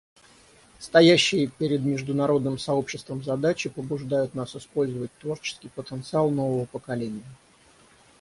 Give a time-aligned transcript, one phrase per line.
[0.79, 7.21] Стоящие перед международным сообществом задачи побуждают нас использовать творческий потенциал нового поколения.